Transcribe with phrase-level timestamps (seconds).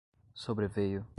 [0.33, 1.05] sobreveio